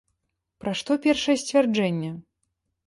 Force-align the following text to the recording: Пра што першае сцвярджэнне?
Пра 0.63 0.71
што 0.79 0.97
першае 1.05 1.37
сцвярджэнне? 1.43 2.11